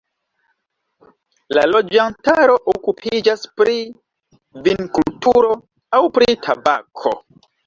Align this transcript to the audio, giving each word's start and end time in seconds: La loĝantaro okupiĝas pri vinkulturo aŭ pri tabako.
La 1.57 1.65
loĝantaro 1.71 2.55
okupiĝas 2.73 3.43
pri 3.61 3.77
vinkulturo 4.69 5.53
aŭ 6.01 6.03
pri 6.19 6.31
tabako. 6.49 7.15